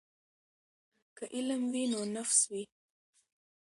[1.17, 2.63] که علم وي نو نفس وي.